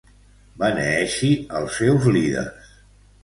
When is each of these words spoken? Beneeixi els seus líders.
Beneeixi 0.61 1.29
els 1.59 1.77
seus 1.81 2.07
líders. 2.17 2.73